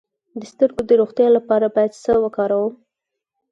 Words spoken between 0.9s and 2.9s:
روغتیا لپاره باید څه وکاروم؟